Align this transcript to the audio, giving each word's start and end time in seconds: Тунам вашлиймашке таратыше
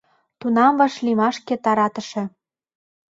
Тунам 0.39 0.73
вашлиймашке 0.79 1.55
таратыше 1.63 2.23